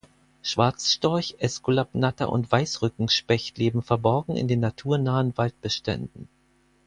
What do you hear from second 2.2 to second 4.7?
und Weißrückenspecht leben verborgen in den